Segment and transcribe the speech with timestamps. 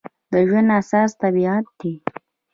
[0.31, 1.93] د ژوند اساس طبیعت دی.